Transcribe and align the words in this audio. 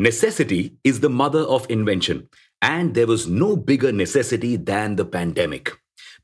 Necessity 0.00 0.76
is 0.84 1.00
the 1.00 1.10
mother 1.10 1.40
of 1.40 1.68
invention, 1.68 2.28
and 2.62 2.94
there 2.94 3.08
was 3.08 3.26
no 3.26 3.56
bigger 3.56 3.90
necessity 3.90 4.54
than 4.54 4.94
the 4.94 5.04
pandemic. 5.04 5.72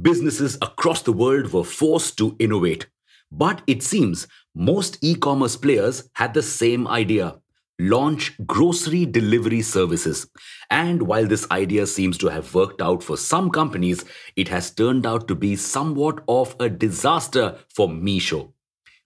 Businesses 0.00 0.58
across 0.60 1.00
the 1.00 1.12
world 1.12 1.54
were 1.54 1.64
forced 1.64 2.18
to 2.18 2.36
innovate. 2.38 2.86
But 3.30 3.62
it 3.66 3.82
seems 3.82 4.26
most 4.54 4.98
e 5.00 5.14
commerce 5.14 5.56
players 5.56 6.10
had 6.12 6.34
the 6.34 6.42
same 6.42 6.86
idea 6.86 7.40
launch 7.78 8.36
grocery 8.46 9.06
delivery 9.06 9.62
services. 9.62 10.26
And 10.70 11.02
while 11.02 11.26
this 11.26 11.50
idea 11.50 11.86
seems 11.86 12.18
to 12.18 12.28
have 12.28 12.54
worked 12.54 12.80
out 12.82 13.02
for 13.02 13.16
some 13.16 13.50
companies, 13.50 14.04
it 14.36 14.48
has 14.48 14.70
turned 14.70 15.06
out 15.06 15.26
to 15.28 15.34
be 15.34 15.56
somewhat 15.56 16.22
of 16.28 16.54
a 16.60 16.68
disaster 16.68 17.58
for 17.74 17.88
Meesho. 17.88 18.52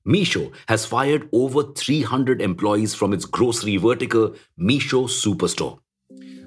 Meesho 0.06 0.52
has 0.68 0.86
fired 0.86 1.28
over 1.32 1.64
300 1.64 2.40
employees 2.40 2.94
from 2.94 3.12
its 3.12 3.24
grocery 3.24 3.76
vertical, 3.76 4.36
Meesho 4.56 5.08
Superstore. 5.08 5.80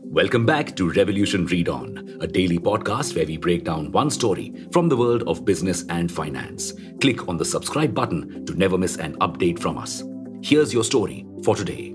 Welcome 0.02 0.46
back 0.46 0.78
to 0.78 0.90
Revolution 0.90 1.46
Read 1.46 1.68
On, 1.68 2.18
a 2.22 2.28
daily 2.28 2.58
podcast 2.58 3.18
where 3.18 3.26
we 3.26 3.36
break 3.36 3.66
down 3.66 3.92
one 3.92 4.10
story 4.12 4.66
from 4.72 4.88
the 4.88 4.96
world 4.96 5.24
of 5.28 5.44
business 5.44 5.84
and 5.90 6.10
finance. 6.10 6.72
Click 7.02 7.28
on 7.28 7.36
the 7.36 7.44
subscribe 7.44 7.94
button 7.94 8.46
to 8.46 8.54
never 8.54 8.78
miss 8.78 8.96
an 8.96 9.18
update 9.18 9.60
from 9.60 9.78
us. 9.78 10.04
Here's 10.42 10.74
your 10.74 10.86
story 10.86 11.26
for 11.44 11.54
today. 11.54 11.94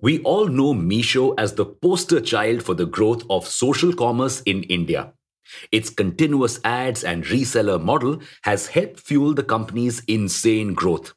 We 0.00 0.22
all 0.22 0.48
know 0.48 0.72
Meesho 0.72 1.34
as 1.36 1.52
the 1.52 1.66
poster 1.66 2.22
child 2.22 2.62
for 2.62 2.72
the 2.72 2.86
growth 2.86 3.24
of 3.28 3.46
social 3.46 3.92
commerce 3.92 4.40
in 4.46 4.62
India. 4.62 5.12
Its 5.72 5.90
continuous 5.90 6.60
ads 6.64 7.04
and 7.04 7.24
reseller 7.24 7.82
model 7.82 8.20
has 8.42 8.68
helped 8.68 9.00
fuel 9.00 9.34
the 9.34 9.42
company's 9.42 10.00
insane 10.06 10.74
growth. 10.74 11.12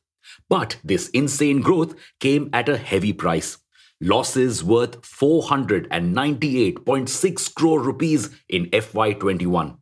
But 0.49 0.77
this 0.83 1.09
insane 1.09 1.61
growth 1.61 1.93
came 2.19 2.49
at 2.53 2.69
a 2.69 2.77
heavy 2.77 3.13
price. 3.13 3.57
Losses 4.01 4.63
worth 4.63 5.01
498.6 5.01 7.55
crore 7.55 7.81
rupees 7.81 8.30
in 8.49 8.66
FY21. 8.71 9.77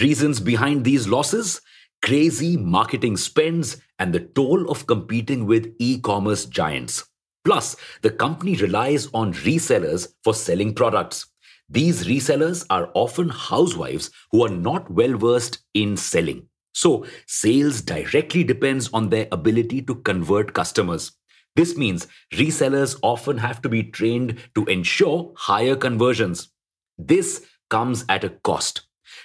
Reasons 0.00 0.40
behind 0.40 0.84
these 0.84 1.06
losses? 1.06 1.60
Crazy 2.02 2.56
marketing 2.56 3.16
spends 3.16 3.76
and 3.98 4.12
the 4.12 4.20
toll 4.20 4.70
of 4.70 4.86
competing 4.86 5.46
with 5.46 5.74
e 5.78 6.00
commerce 6.00 6.46
giants. 6.46 7.04
Plus, 7.44 7.76
the 8.02 8.10
company 8.10 8.56
relies 8.56 9.08
on 9.12 9.34
resellers 9.34 10.08
for 10.24 10.32
selling 10.32 10.74
products. 10.74 11.26
These 11.72 12.06
resellers 12.06 12.66
are 12.68 12.90
often 12.92 13.30
housewives 13.30 14.10
who 14.30 14.44
are 14.44 14.50
not 14.50 14.90
well 14.90 15.16
versed 15.16 15.60
in 15.72 15.96
selling. 15.96 16.46
So, 16.74 17.06
sales 17.26 17.80
directly 17.80 18.44
depends 18.44 18.90
on 18.92 19.08
their 19.08 19.26
ability 19.32 19.80
to 19.82 19.94
convert 19.94 20.52
customers. 20.52 21.12
This 21.56 21.74
means 21.74 22.08
resellers 22.34 22.98
often 23.02 23.38
have 23.38 23.62
to 23.62 23.70
be 23.70 23.84
trained 23.84 24.38
to 24.54 24.66
ensure 24.66 25.32
higher 25.34 25.74
conversions. 25.74 26.50
This 26.98 27.46
comes 27.70 28.04
at 28.10 28.24
a 28.24 28.28
cost. 28.28 28.82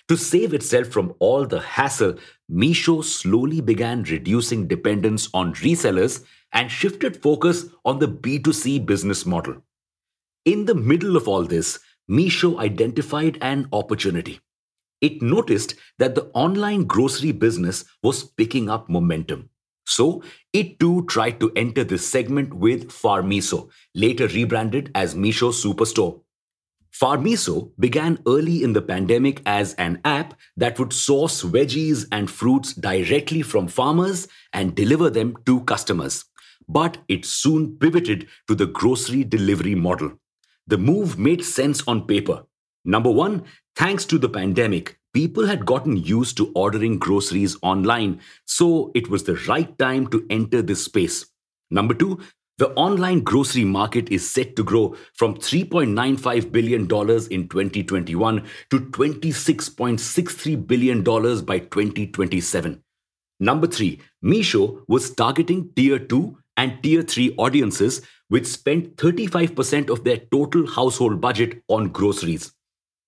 To 0.07 0.15
save 0.15 0.53
itself 0.53 0.87
from 0.87 1.15
all 1.19 1.45
the 1.45 1.59
hassle, 1.59 2.15
Meesho 2.49 3.03
slowly 3.03 3.59
began 3.59 4.03
reducing 4.03 4.69
dependence 4.69 5.27
on 5.33 5.53
resellers 5.55 6.23
and 6.53 6.71
shifted 6.71 7.21
focus 7.21 7.65
on 7.83 7.99
the 7.99 8.07
B2C 8.07 8.85
business 8.85 9.25
model. 9.25 9.57
In 10.45 10.63
the 10.63 10.75
middle 10.75 11.17
of 11.17 11.27
all 11.27 11.43
this, 11.43 11.79
Meesho 12.09 12.57
identified 12.59 13.37
an 13.41 13.67
opportunity. 13.73 14.39
It 15.01 15.21
noticed 15.21 15.75
that 15.99 16.15
the 16.15 16.31
online 16.33 16.85
grocery 16.85 17.31
business 17.31 17.85
was 18.01 18.23
picking 18.23 18.69
up 18.69 18.89
momentum. 18.89 19.49
So, 19.85 20.23
it 20.53 20.79
too 20.79 21.05
tried 21.05 21.39
to 21.39 21.51
enter 21.55 21.83
this 21.83 22.07
segment 22.07 22.53
with 22.53 22.89
Farmiso, 22.89 23.69
later 23.95 24.27
rebranded 24.27 24.91
as 24.95 25.15
Meesho 25.15 25.51
Superstore. 25.51 26.21
Farmiso 26.91 27.71
began 27.79 28.19
early 28.25 28.63
in 28.63 28.73
the 28.73 28.81
pandemic 28.81 29.41
as 29.45 29.73
an 29.75 30.01
app 30.03 30.33
that 30.55 30.79
would 30.79 30.91
source 30.91 31.43
veggies 31.43 32.07
and 32.11 32.29
fruits 32.29 32.73
directly 32.73 33.41
from 33.41 33.67
farmers 33.67 34.27
and 34.51 34.75
deliver 34.75 35.09
them 35.09 35.35
to 35.45 35.61
customers. 35.61 36.25
But 36.67 36.97
it 37.07 37.25
soon 37.25 37.77
pivoted 37.77 38.27
to 38.47 38.55
the 38.55 38.65
grocery 38.65 39.23
delivery 39.23 39.75
model. 39.75 40.13
The 40.67 40.77
move 40.77 41.17
made 41.17 41.43
sense 41.43 41.81
on 41.87 42.07
paper. 42.07 42.43
Number 42.83 43.09
one, 43.09 43.43
thanks 43.75 44.05
to 44.05 44.17
the 44.17 44.29
pandemic, 44.29 44.99
people 45.13 45.45
had 45.45 45.65
gotten 45.65 45.97
used 45.97 46.37
to 46.37 46.51
ordering 46.55 46.99
groceries 46.99 47.57
online, 47.61 48.19
so 48.45 48.91
it 48.93 49.09
was 49.09 49.23
the 49.23 49.35
right 49.47 49.77
time 49.79 50.07
to 50.07 50.25
enter 50.29 50.61
this 50.61 50.83
space. 50.83 51.25
Number 51.71 51.93
two, 51.93 52.19
the 52.57 52.69
online 52.71 53.21
grocery 53.21 53.65
market 53.65 54.09
is 54.11 54.29
set 54.29 54.55
to 54.55 54.63
grow 54.63 54.95
from 55.13 55.35
$3.95 55.35 56.51
billion 56.51 56.81
in 56.81 57.47
2021 57.47 58.43
to 58.71 58.79
$26.63 58.79 60.67
billion 60.67 61.03
by 61.45 61.59
2027. 61.59 62.83
Number 63.39 63.67
three, 63.67 64.01
Meesho 64.25 64.83
was 64.87 65.11
targeting 65.11 65.69
tier 65.75 65.99
2 65.99 66.37
and 66.57 66.81
tier 66.81 67.03
3 67.03 67.35
audiences 67.37 68.01
which 68.29 68.45
spent 68.45 68.95
35% 68.97 69.89
of 69.89 70.03
their 70.03 70.17
total 70.17 70.67
household 70.67 71.21
budget 71.21 71.61
on 71.67 71.89
groceries. 71.89 72.51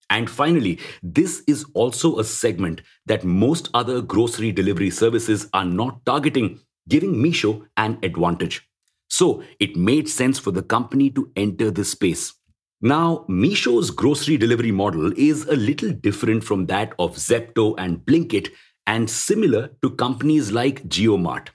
And 0.09 0.29
finally, 0.29 0.79
this 1.03 1.43
is 1.47 1.65
also 1.73 2.17
a 2.17 2.23
segment 2.23 2.81
that 3.05 3.23
most 3.23 3.69
other 3.73 4.01
grocery 4.01 4.51
delivery 4.51 4.89
services 4.89 5.47
are 5.53 5.65
not 5.65 6.03
targeting, 6.05 6.59
giving 6.87 7.13
Meesho 7.13 7.65
an 7.77 7.99
advantage. 8.01 8.67
So 9.09 9.43
it 9.59 9.75
made 9.75 10.09
sense 10.09 10.39
for 10.39 10.51
the 10.51 10.63
company 10.63 11.09
to 11.11 11.31
enter 11.35 11.69
this 11.69 11.91
space. 11.91 12.33
Now, 12.81 13.25
Meesho's 13.27 13.91
grocery 13.91 14.37
delivery 14.37 14.71
model 14.71 15.11
is 15.17 15.45
a 15.45 15.55
little 15.55 15.91
different 15.91 16.43
from 16.43 16.67
that 16.67 16.93
of 16.97 17.17
Zepto 17.17 17.75
and 17.77 17.97
Blinkit 17.99 18.49
and 18.87 19.09
similar 19.09 19.69
to 19.81 19.89
companies 19.91 20.51
like 20.51 20.87
JioMart. 20.87 21.49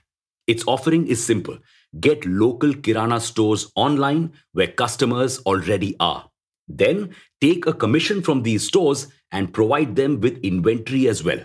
Its 0.47 0.63
offering 0.67 1.07
is 1.07 1.25
simple 1.25 1.57
get 1.99 2.25
local 2.25 2.73
Kirana 2.73 3.19
stores 3.21 3.71
online 3.75 4.33
where 4.53 4.67
customers 4.67 5.39
already 5.39 5.95
are. 5.99 6.29
Then 6.67 7.15
take 7.41 7.65
a 7.67 7.73
commission 7.73 8.21
from 8.21 8.43
these 8.43 8.65
stores 8.65 9.07
and 9.31 9.53
provide 9.53 9.95
them 9.95 10.19
with 10.19 10.43
inventory 10.43 11.07
as 11.07 11.23
well. 11.23 11.39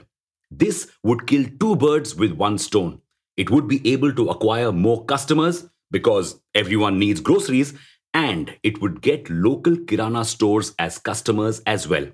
This 0.51 0.91
would 1.03 1.27
kill 1.27 1.45
two 1.61 1.77
birds 1.77 2.15
with 2.15 2.33
one 2.33 2.59
stone. 2.59 3.01
It 3.37 3.51
would 3.51 3.69
be 3.69 3.93
able 3.93 4.13
to 4.15 4.29
acquire 4.31 4.73
more 4.73 5.05
customers 5.05 5.69
because 5.91 6.41
everyone 6.55 6.99
needs 6.99 7.21
groceries, 7.21 7.75
and 8.15 8.57
it 8.63 8.81
would 8.81 9.01
get 9.01 9.29
local 9.31 9.77
Kirana 9.77 10.25
stores 10.25 10.75
as 10.79 10.99
customers 10.99 11.61
as 11.67 11.89
well. 11.89 12.07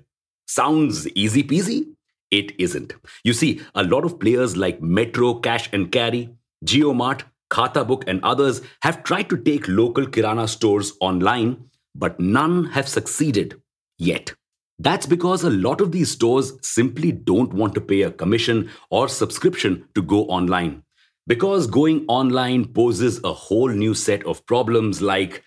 Sounds 0.47 1.07
easy 1.09 1.43
peasy? 1.43 1.93
It 2.29 2.59
isn't. 2.59 2.93
You 3.23 3.33
see, 3.33 3.61
a 3.73 3.83
lot 3.83 4.03
of 4.03 4.19
players 4.19 4.57
like 4.57 4.81
Metro 4.81 5.35
Cash 5.35 5.69
and 5.73 5.91
Carry, 5.91 6.29
JioMart, 6.65 7.23
Khatabook, 7.49 8.03
and 8.07 8.23
others 8.23 8.61
have 8.81 9.03
tried 9.03 9.29
to 9.29 9.37
take 9.37 9.67
local 9.67 10.05
Kirana 10.05 10.47
stores 10.47 10.93
online, 10.99 11.69
but 11.95 12.19
none 12.19 12.65
have 12.65 12.87
succeeded 12.87 13.61
yet. 13.97 14.33
That's 14.79 15.07
because 15.07 15.43
a 15.43 15.49
lot 15.49 15.81
of 15.81 15.91
these 15.91 16.11
stores 16.11 16.53
simply 16.61 17.11
don't 17.11 17.53
want 17.53 17.73
to 17.75 17.81
pay 17.81 18.03
a 18.03 18.11
commission 18.11 18.69
or 18.91 19.07
subscription 19.07 19.85
to 19.95 20.03
go 20.03 20.25
online. 20.25 20.83
Because 21.25 21.67
going 21.67 22.05
online 22.07 22.65
poses 22.65 23.19
a 23.23 23.33
whole 23.33 23.69
new 23.69 23.93
set 23.93 24.25
of 24.25 24.45
problems 24.45 25.01
like 25.01 25.43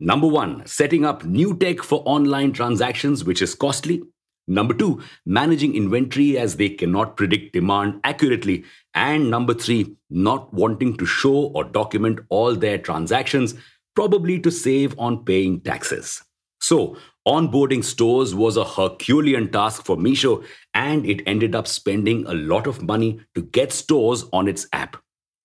number 0.00 0.26
one, 0.26 0.66
setting 0.66 1.04
up 1.04 1.24
new 1.24 1.56
tech 1.56 1.80
for 1.80 2.02
online 2.04 2.52
transactions, 2.52 3.24
which 3.24 3.40
is 3.40 3.54
costly. 3.54 4.02
Number 4.46 4.74
two, 4.74 5.02
managing 5.24 5.74
inventory 5.74 6.36
as 6.36 6.56
they 6.56 6.68
cannot 6.68 7.16
predict 7.16 7.54
demand 7.54 8.00
accurately. 8.04 8.64
And 8.92 9.30
number 9.30 9.54
three, 9.54 9.96
not 10.10 10.52
wanting 10.52 10.96
to 10.98 11.06
show 11.06 11.46
or 11.54 11.64
document 11.64 12.20
all 12.28 12.54
their 12.54 12.78
transactions, 12.78 13.54
probably 13.94 14.38
to 14.40 14.50
save 14.50 14.98
on 14.98 15.24
paying 15.24 15.60
taxes. 15.60 16.22
So, 16.60 16.96
onboarding 17.26 17.82
stores 17.84 18.34
was 18.34 18.56
a 18.56 18.64
Herculean 18.64 19.50
task 19.50 19.84
for 19.84 19.96
Meesho, 19.96 20.44
and 20.74 21.06
it 21.06 21.22
ended 21.26 21.54
up 21.54 21.66
spending 21.66 22.26
a 22.26 22.34
lot 22.34 22.66
of 22.66 22.82
money 22.82 23.20
to 23.34 23.42
get 23.42 23.72
stores 23.72 24.24
on 24.32 24.48
its 24.48 24.66
app. 24.72 24.96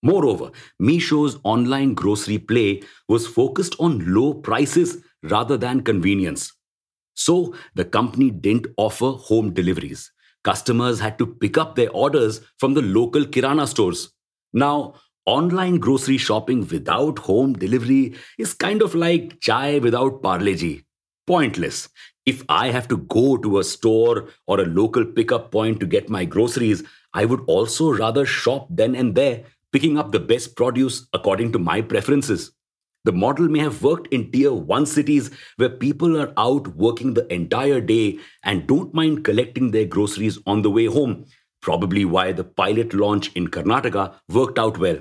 Moreover, 0.02 0.52
Meesho's 0.82 1.38
online 1.44 1.94
grocery 1.94 2.38
play 2.38 2.84
was 3.08 3.28
focused 3.28 3.76
on 3.80 4.14
low 4.14 4.34
prices 4.34 4.98
rather 5.24 5.58
than 5.58 5.82
convenience. 5.82 6.54
So, 7.20 7.54
the 7.76 7.84
company 7.84 8.32
didn't 8.32 8.68
offer 8.78 9.12
home 9.12 9.54
deliveries. 9.54 10.10
Customers 10.46 11.02
had 11.02 11.18
to 11.18 11.26
pick 11.28 11.58
up 11.58 11.76
their 11.76 11.92
orders 11.92 12.40
from 12.58 12.76
the 12.76 12.82
local 12.82 13.26
Kirana 13.26 13.68
stores. 13.68 14.14
Now, 14.54 14.94
online 15.26 15.80
grocery 15.80 16.18
shopping 16.18 16.66
without 16.70 17.20
home 17.20 17.52
delivery 17.54 18.16
is 18.38 18.54
kind 18.54 18.82
of 18.82 18.96
like 18.96 19.42
chai 19.42 19.80
without 19.80 20.24
Parle-G. 20.24 20.86
Pointless. 21.28 21.90
If 22.26 22.42
I 22.48 22.72
have 22.72 22.88
to 22.88 22.98
go 22.98 23.36
to 23.36 23.60
a 23.60 23.66
store 23.66 24.30
or 24.48 24.62
a 24.62 24.66
local 24.66 25.04
pickup 25.04 25.52
point 25.52 25.82
to 25.82 25.86
get 25.86 26.10
my 26.10 26.24
groceries, 26.24 26.84
I 27.14 27.26
would 27.26 27.42
also 27.48 27.92
rather 27.92 28.26
shop 28.26 28.68
then 28.70 28.96
and 28.96 29.14
there, 29.14 29.44
picking 29.74 29.98
up 29.98 30.14
the 30.14 30.22
best 30.22 30.56
produce 30.56 31.06
according 31.12 31.52
to 31.52 31.60
my 31.60 31.82
preferences. 31.82 32.52
The 33.06 33.14
model 33.14 33.48
may 33.48 33.60
have 33.60 33.82
worked 33.82 34.14
in 34.14 34.32
tier 34.32 34.52
1 34.52 34.86
cities 34.86 35.32
where 35.56 35.70
people 35.70 36.20
are 36.22 36.34
out 36.38 36.68
working 36.76 37.14
the 37.14 37.32
entire 37.34 37.80
day 37.80 38.20
and 38.44 38.68
don't 38.68 38.94
mind 38.94 39.24
collecting 39.24 39.72
their 39.72 39.86
groceries 39.86 40.38
on 40.46 40.62
the 40.62 40.70
way 40.70 40.86
home, 40.86 41.26
probably 41.62 42.04
why 42.04 42.34
the 42.34 42.44
pilot 42.44 42.94
launch 42.94 43.32
in 43.36 43.48
Karnataka 43.48 44.16
worked 44.28 44.60
out 44.60 44.78
well. 44.78 45.00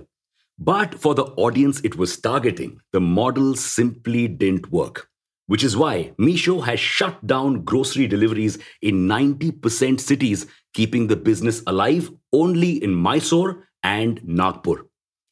But 0.59 0.95
for 0.95 1.15
the 1.15 1.25
audience 1.25 1.81
it 1.81 1.97
was 1.97 2.21
targeting, 2.21 2.81
the 2.93 3.01
model 3.01 3.57
simply 3.57 4.29
didn't 4.29 4.71
work. 4.71 5.09
Which 5.47 5.65
is 5.65 5.77
why 5.77 6.13
Meesho 6.21 6.65
has 6.65 6.79
shut 6.79 7.27
down 7.27 7.65
grocery 7.65 8.07
deliveries 8.07 8.59
in 8.83 9.09
90% 9.09 9.99
cities, 9.99 10.47
keeping 10.75 11.07
the 11.07 11.17
business 11.17 11.63
alive 11.67 12.11
only 12.33 12.83
in 12.85 12.95
Mysore 12.95 13.69
and 13.83 14.21
Nagpur. 14.25 14.87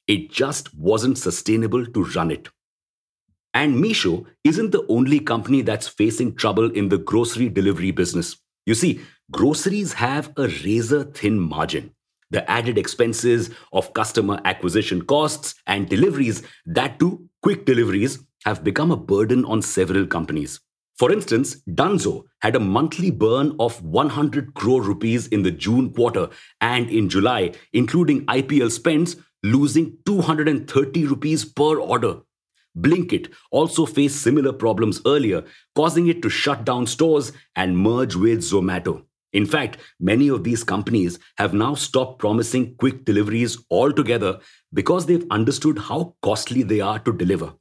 It 0.06 0.30
just 0.30 0.74
wasn't 0.74 1.18
sustainable 1.18 1.84
to 1.84 2.04
run 2.04 2.30
it. 2.30 2.48
And 3.56 3.82
Meesho 3.82 4.26
isn't 4.44 4.72
the 4.72 4.84
only 4.86 5.18
company 5.18 5.62
that's 5.62 5.88
facing 5.88 6.34
trouble 6.34 6.70
in 6.72 6.90
the 6.90 6.98
grocery 6.98 7.48
delivery 7.48 7.90
business. 7.90 8.36
You 8.66 8.74
see, 8.74 9.00
groceries 9.30 9.94
have 9.94 10.30
a 10.36 10.48
razor 10.62 11.04
thin 11.04 11.40
margin. 11.40 11.92
The 12.30 12.48
added 12.50 12.76
expenses 12.76 13.48
of 13.72 13.94
customer 13.94 14.42
acquisition 14.44 15.00
costs 15.06 15.54
and 15.66 15.88
deliveries, 15.88 16.42
that 16.66 16.98
too 16.98 17.30
quick 17.40 17.64
deliveries, 17.64 18.18
have 18.44 18.62
become 18.62 18.90
a 18.90 18.96
burden 19.12 19.46
on 19.46 19.62
several 19.62 20.06
companies. 20.06 20.60
For 20.98 21.10
instance, 21.10 21.56
Dunzo 21.66 22.24
had 22.42 22.56
a 22.56 22.60
monthly 22.60 23.10
burn 23.10 23.56
of 23.58 23.82
100 23.82 24.52
crore 24.52 24.82
rupees 24.82 25.28
in 25.28 25.44
the 25.44 25.50
June 25.50 25.94
quarter 25.94 26.28
and 26.60 26.90
in 26.90 27.08
July, 27.08 27.52
including 27.72 28.26
IPL 28.26 28.70
spends, 28.70 29.16
losing 29.42 29.96
230 30.04 31.06
rupees 31.06 31.46
per 31.46 31.80
order. 31.80 32.18
Blinkit 32.76 33.32
also 33.50 33.86
faced 33.86 34.22
similar 34.22 34.52
problems 34.52 35.00
earlier, 35.06 35.44
causing 35.74 36.08
it 36.08 36.22
to 36.22 36.28
shut 36.28 36.64
down 36.64 36.86
stores 36.86 37.32
and 37.54 37.78
merge 37.78 38.14
with 38.14 38.40
Zomato. 38.40 39.04
In 39.32 39.46
fact, 39.46 39.78
many 40.00 40.28
of 40.28 40.44
these 40.44 40.64
companies 40.64 41.18
have 41.36 41.52
now 41.52 41.74
stopped 41.74 42.18
promising 42.18 42.74
quick 42.76 43.04
deliveries 43.04 43.58
altogether 43.70 44.40
because 44.72 45.06
they've 45.06 45.26
understood 45.30 45.78
how 45.78 46.14
costly 46.22 46.62
they 46.62 46.80
are 46.80 46.98
to 47.00 47.12
deliver. 47.12 47.52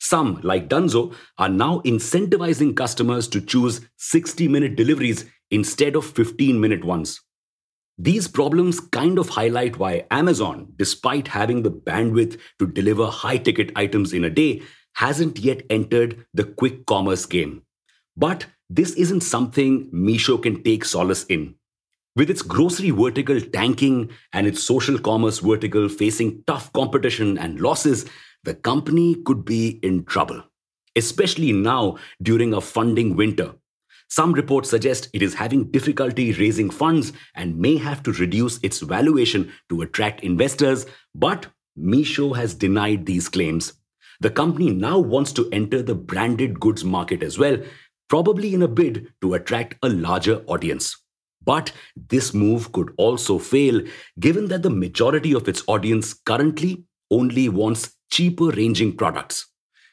Some, 0.00 0.40
like 0.42 0.68
Dunzo, 0.68 1.14
are 1.38 1.48
now 1.48 1.80
incentivizing 1.84 2.74
customers 2.74 3.28
to 3.28 3.40
choose 3.40 3.82
60 3.98 4.48
minute 4.48 4.76
deliveries 4.76 5.26
instead 5.50 5.94
of 5.94 6.06
15 6.06 6.58
minute 6.58 6.84
ones. 6.84 7.20
These 8.02 8.28
problems 8.28 8.80
kind 8.80 9.18
of 9.18 9.28
highlight 9.28 9.78
why 9.78 10.06
Amazon, 10.10 10.72
despite 10.76 11.28
having 11.28 11.62
the 11.62 11.70
bandwidth 11.70 12.40
to 12.58 12.66
deliver 12.66 13.04
high 13.04 13.36
ticket 13.36 13.72
items 13.76 14.14
in 14.14 14.24
a 14.24 14.30
day, 14.30 14.62
hasn't 14.94 15.38
yet 15.38 15.64
entered 15.68 16.24
the 16.32 16.44
quick 16.44 16.86
commerce 16.86 17.26
game. 17.26 17.60
But 18.16 18.46
this 18.70 18.94
isn't 18.94 19.20
something 19.20 19.90
Meesho 19.90 20.42
can 20.42 20.62
take 20.62 20.86
solace 20.86 21.24
in. 21.24 21.56
With 22.16 22.30
its 22.30 22.40
grocery 22.40 22.88
vertical 22.88 23.38
tanking 23.38 24.08
and 24.32 24.46
its 24.46 24.62
social 24.62 24.98
commerce 24.98 25.40
vertical 25.40 25.90
facing 25.90 26.42
tough 26.46 26.72
competition 26.72 27.36
and 27.36 27.60
losses, 27.60 28.06
the 28.44 28.54
company 28.54 29.14
could 29.26 29.44
be 29.44 29.78
in 29.82 30.06
trouble, 30.06 30.42
especially 30.96 31.52
now 31.52 31.98
during 32.22 32.54
a 32.54 32.62
funding 32.62 33.14
winter. 33.14 33.52
Some 34.10 34.32
reports 34.32 34.68
suggest 34.68 35.08
it 35.12 35.22
is 35.22 35.34
having 35.34 35.70
difficulty 35.70 36.32
raising 36.32 36.68
funds 36.68 37.12
and 37.36 37.56
may 37.56 37.76
have 37.76 38.02
to 38.02 38.12
reduce 38.12 38.58
its 38.60 38.80
valuation 38.80 39.52
to 39.68 39.82
attract 39.82 40.24
investors, 40.24 40.84
but 41.14 41.46
Meesho 41.78 42.34
has 42.34 42.52
denied 42.54 43.06
these 43.06 43.28
claims. 43.28 43.72
The 44.20 44.30
company 44.30 44.70
now 44.70 44.98
wants 44.98 45.32
to 45.34 45.48
enter 45.52 45.80
the 45.80 45.94
branded 45.94 46.58
goods 46.58 46.82
market 46.82 47.22
as 47.22 47.38
well, 47.38 47.58
probably 48.08 48.52
in 48.52 48.62
a 48.62 48.68
bid 48.68 49.06
to 49.20 49.34
attract 49.34 49.76
a 49.82 49.88
larger 49.88 50.42
audience. 50.46 50.96
But 51.44 51.72
this 51.96 52.34
move 52.34 52.72
could 52.72 52.92
also 52.96 53.38
fail, 53.38 53.80
given 54.18 54.48
that 54.48 54.64
the 54.64 54.70
majority 54.70 55.32
of 55.32 55.48
its 55.48 55.62
audience 55.68 56.14
currently 56.14 56.84
only 57.12 57.48
wants 57.48 57.94
cheaper 58.10 58.48
ranging 58.48 58.96
products. 58.96 59.46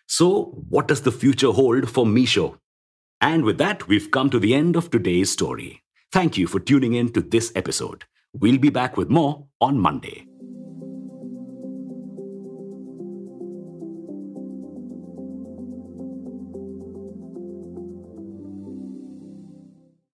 So, 0.08 0.64
what 0.70 0.88
does 0.88 1.02
the 1.02 1.12
future 1.12 1.52
hold 1.52 1.88
for 1.90 2.04
Meesho? 2.04 2.58
And 3.22 3.44
with 3.44 3.58
that, 3.58 3.88
we've 3.88 4.12
come 4.12 4.30
to 4.30 4.40
the 4.40 4.54
end 4.54 4.76
of 4.76 4.92
today's 4.92 5.32
story. 5.32 5.82
Thank 6.12 6.38
you 6.38 6.48
for 6.48 6.60
tuning 6.60 6.94
in 6.94 7.12
to 7.14 7.22
this 7.22 7.52
episode. 7.56 8.06
We'll 8.34 8.60
be 8.60 8.70
back 8.70 8.96
with 8.96 9.10
more 9.10 9.48
on 9.60 9.80
Monday. 9.80 10.27